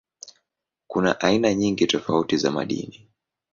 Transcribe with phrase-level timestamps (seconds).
[0.87, 3.07] Kuna aina nyingi tofauti za madini.